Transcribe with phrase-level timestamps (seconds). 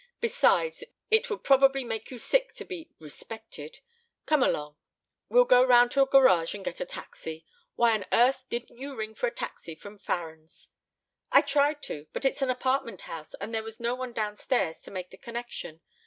[0.19, 3.81] Besides, it would probably make you sick to be 'respected.'
[4.25, 4.77] Come along.
[5.29, 7.45] We'll go round to a garage and get a taxi.
[7.75, 10.69] Why on earth didn't you ring for a taxi from Farren's?"
[11.31, 14.89] "I tried to, but it's an apartment house and there was no one downstairs to
[14.91, 15.81] make the connection.